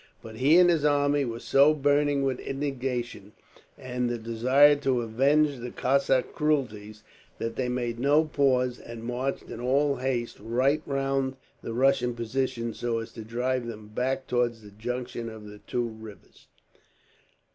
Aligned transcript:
But 0.23 0.37
he 0.37 0.57
and 0.57 0.67
his 0.67 0.83
army 0.83 1.25
were 1.25 1.37
so 1.37 1.75
burning 1.75 2.23
with 2.23 2.39
indignation, 2.39 3.33
and 3.77 4.09
the 4.09 4.17
desire 4.17 4.75
to 4.77 5.01
avenge 5.03 5.57
the 5.57 5.69
Cossack 5.69 6.33
cruelties, 6.33 7.03
that 7.37 7.55
they 7.55 7.69
made 7.69 7.99
no 7.99 8.23
pause, 8.25 8.79
and 8.79 9.03
marched 9.03 9.51
in 9.51 9.59
all 9.59 9.97
haste 9.97 10.37
right 10.39 10.81
round 10.87 11.35
the 11.61 11.73
Russian 11.75 12.15
position, 12.15 12.73
so 12.73 12.97
as 12.97 13.11
to 13.11 13.21
drive 13.21 13.67
them 13.67 13.89
back 13.89 14.25
towards 14.25 14.63
the 14.63 14.71
junction 14.71 15.29
of 15.29 15.45
the 15.45 15.59
two 15.67 15.85
rivers. 15.87 16.47